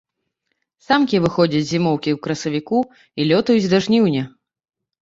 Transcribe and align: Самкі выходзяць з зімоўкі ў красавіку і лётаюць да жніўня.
Самкі 0.85 1.19
выходзяць 1.25 1.61
з 1.65 1.69
зімоўкі 1.73 2.09
ў 2.17 2.25
красавіку 2.27 2.79
і 2.89 3.21
лётаюць 3.35 3.71
да 3.77 3.87
жніўня. 3.87 4.23